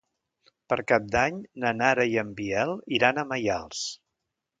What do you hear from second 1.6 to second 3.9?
na Nara i en Biel iran a Maials.